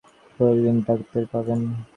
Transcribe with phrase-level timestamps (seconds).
[0.39, 1.59] কয়েক দিন যাক টের পাবেন।